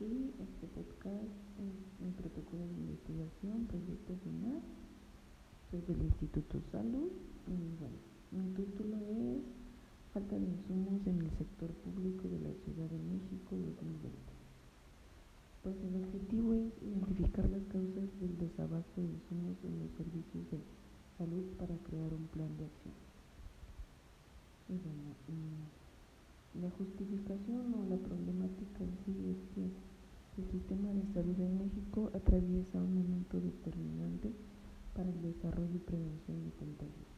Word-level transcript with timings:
Y 0.00 0.32
este 0.40 0.66
podcast 0.72 1.28
es 1.60 1.76
mi 2.00 2.10
protocolo 2.16 2.64
de 2.64 2.72
investigación, 2.72 3.66
proyecto 3.68 4.16
final. 4.24 4.62
Soy 5.70 5.82
del 5.82 6.00
Instituto 6.08 6.56
Salud 6.72 7.12
y 7.46 7.52
mi 8.32 8.48
título 8.56 8.96
es 8.96 9.44
Falta 10.14 10.38
de 10.38 10.46
insumos 10.46 11.06
en 11.06 11.20
el 11.20 11.30
sector 11.36 11.68
público 11.84 12.28
de 12.32 12.40
la 12.40 12.54
Ciudad 12.64 12.88
de 12.88 12.96
México 13.12 13.52
2020. 13.52 14.08
Pues 15.68 15.76
el 15.84 16.02
objetivo 16.02 16.54
es 16.54 16.72
identificar 16.80 17.44
las 17.50 17.64
causas 17.68 18.08
del 18.24 18.38
desabasto 18.40 19.02
de 19.02 19.12
insumos 19.20 19.60
en 19.68 19.84
los 19.84 19.90
servicios 20.00 20.48
de 20.48 20.64
salud 21.18 21.44
para 21.60 21.76
crear 21.84 22.08
un 22.14 22.24
plan 22.32 22.48
de 22.56 22.64
acción. 22.72 22.96
La 26.54 26.70
justificación 26.70 27.74
o 27.74 27.86
la 27.88 27.96
problemática 27.96 28.82
en 28.82 28.90
sí 29.04 29.14
es 29.30 29.40
que 29.54 29.70
el 30.40 30.50
sistema 30.50 30.90
de 30.90 31.06
salud 31.14 31.38
en 31.38 31.58
México 31.58 32.10
atraviesa 32.14 32.82
un 32.82 32.94
momento 32.94 33.40
determinante 33.40 34.32
para 34.94 35.08
el 35.10 35.22
desarrollo 35.22 35.74
y 35.74 35.78
prevención 35.78 36.44
de 36.44 36.50
contagios. 36.58 37.10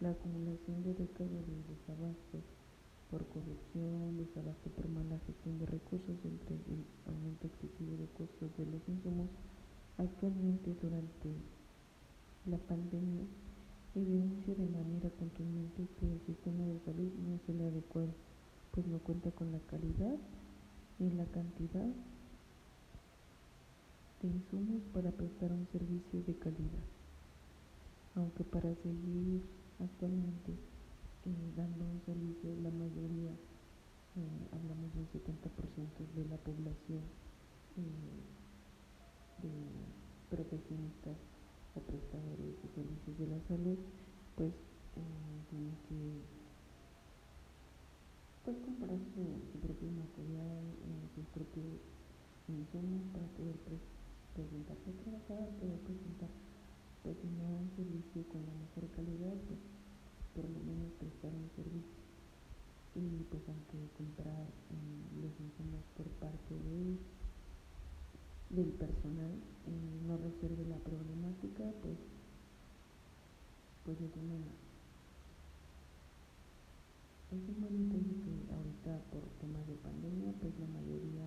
La 0.00 0.10
acumulación 0.10 0.82
de 0.84 0.94
décadas 0.94 1.42
de 1.42 1.58
desabasto 1.74 2.38
por 3.10 3.26
corrupción, 3.26 4.16
desabasto 4.16 4.70
por 4.70 4.88
mala 4.88 5.18
gestión 5.26 5.58
de 5.58 5.66
recursos, 5.66 6.16
entre 6.22 6.54
el 6.54 6.84
aumento 7.06 7.46
excesivo 7.46 7.96
de 7.96 8.06
costos 8.14 8.50
de 8.58 8.66
los 8.66 8.82
insumos, 8.88 9.28
actualmente 9.98 10.74
durante 10.80 11.34
la 12.46 12.58
pandemia 12.58 13.24
evidencia 13.94 14.54
de 14.54 14.68
manera 14.68 15.08
contundente 15.18 15.88
que 15.98 16.06
el 16.12 16.20
sistema 16.26 16.64
de 16.64 16.78
salud 16.84 17.10
no 17.24 17.34
es 17.34 17.48
el 17.48 17.60
adecuado, 17.62 18.12
pues 18.76 18.86
no 18.88 18.98
cuenta 18.98 19.30
con 19.30 19.50
la 19.52 19.58
calidad 19.60 20.18
ni 20.98 21.10
la 21.12 21.24
cantidad 21.32 21.88
de 24.20 24.28
insumos 24.28 24.82
para 24.92 25.10
prestar 25.12 25.50
un 25.50 25.66
servicio 25.72 26.22
de 26.24 26.36
calidad. 26.36 26.84
Aunque 28.16 28.44
para 28.44 28.74
seguir 28.82 29.40
actualmente 29.80 30.52
eh, 30.52 31.52
dando 31.56 31.86
un 31.86 32.02
servicio, 32.04 32.54
la 32.62 32.70
mayoría, 32.70 33.32
eh, 33.32 34.48
hablamos 34.52 34.92
de 34.92 35.00
un 35.00 35.08
70% 35.08 36.14
de 36.14 36.24
la 36.28 36.36
población 36.36 37.00
eh, 37.78 38.20
de 39.42 40.36
profesionistas 40.36 41.16
o 41.74 41.80
prestadores 41.80 42.60
de 42.62 42.68
servicios 42.74 43.18
de 43.18 43.26
la 43.26 43.40
salud, 43.48 43.78
pues 44.36 44.52
tienen 45.48 45.76
que 45.88 46.35
pues 48.46 48.56
comprar 48.62 48.94
su, 49.10 49.58
propio 49.58 49.90
material, 49.90 50.62
sus 51.18 51.26
propios 51.34 51.82
insumos 52.46 53.02
para 53.10 53.26
poder 53.34 53.58
presentarse 54.38 54.86
a 54.86 54.98
trabajar, 55.02 55.50
poder 55.58 55.82
presentar 55.82 56.30
pues 57.02 57.18
no 57.26 57.66
un 57.66 57.70
servicio 57.74 58.22
con 58.30 58.46
la 58.46 58.54
mejor 58.54 58.86
calidad, 58.94 59.34
pues 59.50 59.58
por 60.30 60.46
lo 60.46 60.62
menos 60.62 60.94
prestar 61.02 61.34
un 61.34 61.50
servicio. 61.58 61.98
Y 62.94 63.26
pues 63.34 63.42
aunque 63.50 63.90
comprar 63.98 64.46
eh, 64.46 65.02
los 65.18 65.34
insumos 65.42 65.82
por 65.98 66.06
parte 66.22 66.54
de 66.54 66.96
del 68.50 68.70
personal 68.78 69.34
eh, 69.66 70.00
no 70.06 70.16
resuelve 70.16 70.64
la 70.70 70.78
problemática 70.78 71.64
pues 71.82 71.98
pues 73.84 74.00
es 74.00 74.16
una 74.16 74.38
es 77.32 77.48
un 77.48 77.60
buen 77.60 77.74
intento 77.74 78.14
que 78.22 78.54
ahorita 78.54 79.02
por 79.10 79.22
temas 79.40 79.66
de 79.66 79.74
pandemia 79.74 80.32
pues 80.40 80.52
la 80.60 80.66
mayoría 80.68 81.26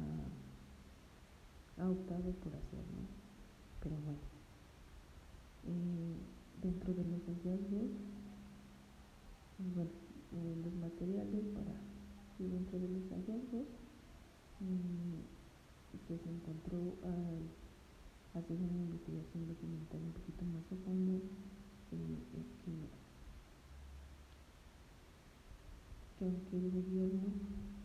ha, 0.00 1.82
ha 1.82 1.90
optado 1.90 2.33
por 2.44 2.54
hacer 2.54 2.84
no 2.92 3.24
pero 3.84 3.96
bueno. 4.00 4.18
Eh, 5.68 6.16
dentro 6.62 6.94
de 6.94 7.04
los 7.04 7.20
hallazgos, 7.28 7.92
bueno, 9.74 9.90
eh, 10.32 10.56
los 10.64 10.74
materiales 10.74 11.44
para, 11.52 11.76
y 12.38 12.48
dentro 12.48 12.78
de 12.78 12.88
los 12.88 13.04
hallazgos 13.12 13.68
mm, 14.60 15.20
que 16.08 16.18
se 16.18 16.30
encontró 16.30 16.96
al 17.04 17.44
hacer 18.40 18.56
una 18.56 18.82
investigación 18.88 19.46
documental 19.46 20.00
un 20.00 20.12
poquito 20.12 20.44
más 20.46 20.64
a 20.72 20.76
fondo, 20.84 21.20
eh, 21.92 22.18
es 22.40 22.48
que, 22.64 22.72
que 26.18 26.24
aunque 26.24 26.56
el 26.56 26.70
gobierno 26.72 27.28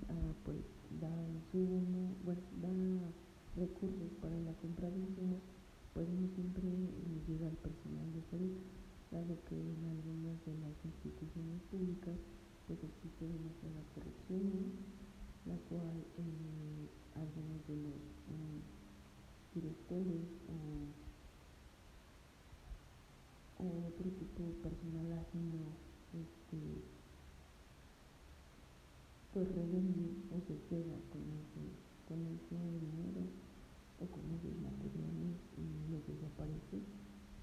ah, 0.07 0.33
pues 0.45 0.63
da 0.99 1.11
insumo, 1.27 2.15
bueno, 2.23 2.41
da 2.61 2.71
recursos 3.55 4.11
para 4.21 4.37
la 4.39 4.53
compra 4.53 4.89
de 4.89 4.99
insumos, 4.99 5.41
pues 5.93 6.07
no 6.09 6.27
siempre 6.35 6.69
llega 7.27 7.47
al 7.47 7.57
personal 7.57 8.07
de 8.13 8.21
salud, 8.29 8.55
dado 9.11 9.37
que 9.49 9.55
en 9.55 9.81
algunas 9.89 10.37
de 10.45 10.53
las 10.61 10.75
instituciones 10.85 11.61
públicas 11.71 12.17
pues 12.67 12.79
existe 12.83 13.25
demasiada 13.25 13.81
corrupción, 13.95 14.77
la 15.45 15.57
cual 15.67 16.05
eh, 16.21 16.85
algunos 17.17 17.65
de 17.65 17.75
los 17.81 17.97
eh, 18.29 18.61
directores 19.55 20.29
o, 20.45 21.09
otro 23.59 24.09
tipo 24.11 24.43
de 24.43 24.53
personal 24.63 25.11
ajeno 25.19 25.75
este, 26.13 26.79
pues 29.33 29.47
revende 29.49 30.15
o 30.31 30.39
se 30.47 30.55
queda 30.69 30.95
con 31.11 31.25
ese, 31.27 31.88
con 32.09 32.25
ese 32.25 32.57
dinero 32.57 33.21
o 34.01 34.05
con 34.09 34.25
esos 34.33 34.57
materiales 34.65 35.37
y 35.61 35.93
los 35.93 36.01
desaparece, 36.09 36.81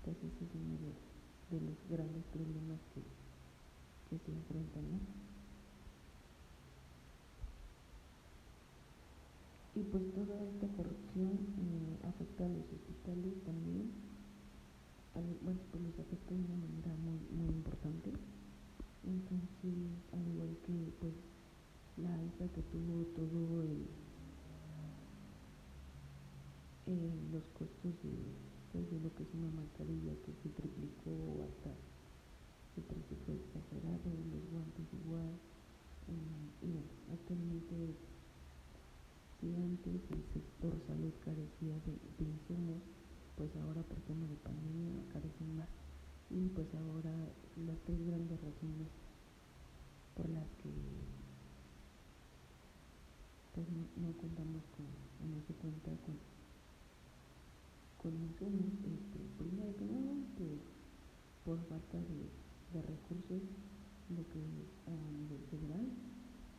pues 0.03 0.16
ese 0.19 0.43
es 0.43 0.50
uno 0.59 0.75
de, 0.82 1.60
los 1.62 1.78
grandes 1.88 2.25
problemas 2.34 2.81
que, 2.93 3.00
se 4.10 4.32
enfrentan. 4.32 4.84
Y 9.77 9.82
pues 9.82 10.03
toda 10.15 10.34
esta 10.43 10.66
corrupción 10.75 11.37
eh, 11.62 12.09
afecta 12.09 12.47
a 12.47 12.48
los 12.48 12.66
hospitales 12.66 13.34
también, 13.44 13.93
bueno, 15.15 15.60
pues 15.71 15.83
los 15.84 15.98
afecta 16.00 16.34
de 16.34 16.41
una 16.41 16.56
manera 16.56 16.93
muy, 17.04 17.19
muy 17.31 17.54
importante. 17.54 18.10
Entonces, 19.04 19.94
al 20.12 20.27
igual 20.27 20.56
que 20.66 20.75
pues 20.98 21.15
la 21.98 22.12
alza 22.15 22.53
que 22.53 22.62
tuvo 22.62 23.04
todo 23.15 23.62
el 23.62 23.87
eh, 26.87 27.10
los 27.33 27.43
costos 27.59 27.98
de, 27.98 28.15
pues, 28.71 28.87
de 28.87 29.00
lo 29.00 29.10
que 29.19 29.25
es 29.25 29.34
una 29.34 29.50
mascarilla 29.59 30.15
que 30.22 30.31
se 30.38 30.54
triplicó 30.54 31.43
hasta 31.43 31.75
el 32.78 32.83
precio 32.87 33.16
fue 33.27 33.34
exagerado, 33.34 34.06
los 34.06 34.47
guantes 34.54 34.87
igual. 34.94 35.34
Eh, 36.06 36.62
y 36.62 36.71
bueno, 36.71 36.87
actualmente 37.10 37.75
si 39.41 39.50
antes 39.50 39.98
el 40.15 40.22
sector 40.31 40.78
salud 40.87 41.10
carecía 41.27 41.75
de, 41.83 42.22
insumos, 42.22 42.78
pues 43.36 43.54
ahora 43.56 43.82
por 43.82 44.00
tema 44.00 44.26
de 44.26 44.36
pandemia 44.36 45.02
carecen 45.12 45.56
más. 45.56 45.69
Y 46.30 46.48
pues 46.48 46.66
ahora 46.74 47.12
las 47.66 47.78
tres 47.86 48.04
grandes 48.06 48.41
razones 48.41 48.88
por 50.16 50.28
las 50.30 50.48
que 50.62 50.70
pues 53.54 53.66
no, 53.70 54.08
no 54.08 54.12
contamos 54.16 54.62
con, 54.76 54.86
no 55.30 55.41
se 55.47 55.54
cuenta 55.54 55.91
con 56.04 56.16
con 58.06 58.14
insumos, 58.22 58.70
este, 58.86 59.19
primero 59.34 59.74
que 59.74 59.84
nada 59.84 60.14
por, 61.42 61.58
falta 61.66 61.98
de, 61.98 62.30
recursos, 62.86 63.42
lo 64.15 64.22
que 64.30 64.42
a 64.86 64.94
nivel 65.10 65.42
federal, 65.50 65.91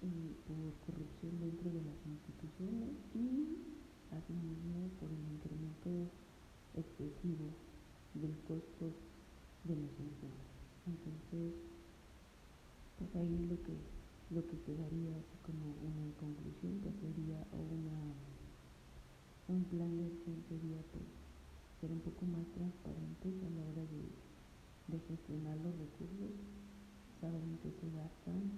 y 0.04 0.36
por 0.44 0.76
corrupción 0.84 1.40
dentro 1.40 1.72
de 1.72 1.88
las 1.88 2.00
instituciones 2.04 2.92
y 3.16 3.64
asimismo 4.12 4.92
por 5.00 5.08
el 5.08 5.24
incremento 5.24 6.12
excesivo 6.78 7.52
del 8.14 8.38
costo 8.48 8.94
de 9.66 9.76
los 9.76 9.92
insumos. 10.00 10.48
Entonces, 10.86 11.54
pues 12.98 13.16
ahí 13.16 13.48
lo 13.50 13.58
que 13.64 13.76
lo 14.30 14.46
que 14.46 14.60
quedaría 14.60 15.16
así 15.16 15.38
como 15.42 15.72
una 15.88 16.12
conclusión 16.20 16.80
pues 16.84 16.96
sería 17.00 17.40
una 17.56 18.12
un 19.48 19.64
plan 19.72 19.96
de 19.96 20.04
acción 20.04 20.44
sería 20.50 20.82
pues 20.92 21.08
ser 21.80 21.92
un 21.92 22.02
poco 22.02 22.26
más 22.26 22.46
transparentes 22.52 23.34
a 23.44 23.50
la 23.56 23.64
hora 23.70 23.86
de, 23.88 25.00
gestionar 25.08 25.58
los 25.58 25.78
recursos, 25.78 26.34
saber 27.22 27.42
en 27.42 27.58
qué 27.60 27.72
se 27.80 27.88
gastan, 27.96 28.52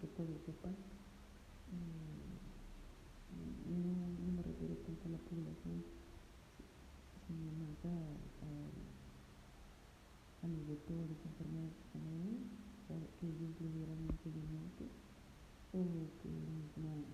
que 0.00 0.06
todo 0.08 0.38
se 0.46 0.52
pasa. 0.52 0.94
incluyeran 13.54 14.02
impedimentos 14.10 14.90
o 15.72 15.78
que 16.18 16.28
el 16.28 16.42
mismo 16.42 17.06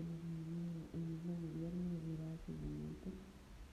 el 0.00 0.06
mismo, 0.06 0.88
el 0.94 1.04
mismo 1.04 1.32
gobierno 1.36 1.84
diera 2.06 2.32
seguimiento 2.46 3.12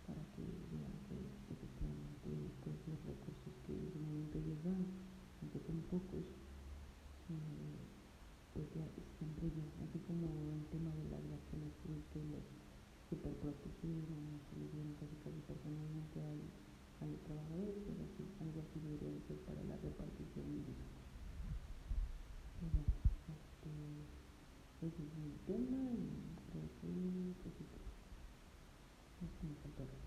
para 0.03 0.19
que 0.35 0.43
vean 0.75 0.91
que 1.07 1.15
efectivamente 1.55 2.27
pues, 2.63 2.75
los 2.91 2.99
recursos 3.07 3.53
que 3.63 3.71
en 3.71 4.01
momento 4.03 4.37
les 4.43 4.59
dan, 4.63 4.83
aunque 5.39 5.59
son 5.63 5.79
pocos, 5.87 6.25
eh, 7.31 7.79
pues 8.53 8.67
ya 8.75 8.83
están 8.83 9.31
previstos, 9.39 9.79
así 9.87 9.99
como 10.03 10.27
el 10.51 10.65
tema 10.73 10.91
de 10.99 11.05
las 11.07 11.23
vacunas 11.23 11.71
que 12.11 12.19
los 12.27 12.43
superprotegidos, 13.07 14.03
hay 17.01 17.15
trabajadores 17.25 17.75
que 17.85 17.91
para 19.45 19.63
la 19.63 19.77
repartición 19.77 20.45
indígena. 20.45 20.97
Bueno, 22.61 22.81
este, 23.29 23.73
pues, 24.79 24.93
es 24.93 25.13
el 25.13 25.33
tema 25.45 25.77
y 25.93 26.09
creo 26.51 26.69
que 26.81 26.87
pues, 27.43 27.53
es. 29.77 30.06